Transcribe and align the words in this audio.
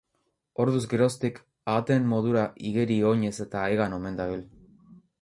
Orduz 0.63 0.79
geroztik, 0.93 1.37
ahateen 1.75 2.09
modura 2.15 2.49
igeri, 2.73 3.01
oinez 3.13 3.33
eta 3.49 3.67
hegan 3.71 3.99
omen 4.03 4.23
dabil. 4.23 4.47